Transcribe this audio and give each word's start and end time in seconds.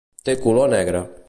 Té 0.29 0.35
color 0.45 0.71
negre. 0.75 1.07